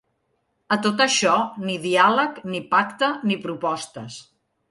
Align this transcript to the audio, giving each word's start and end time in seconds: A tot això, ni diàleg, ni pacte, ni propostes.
A 0.75 0.77
tot 0.85 1.03
això, 1.05 1.33
ni 1.67 1.75
diàleg, 1.83 2.41
ni 2.53 2.63
pacte, 2.73 3.13
ni 3.33 3.39
propostes. 3.47 4.17